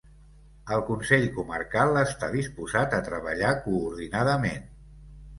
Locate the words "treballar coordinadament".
3.11-4.65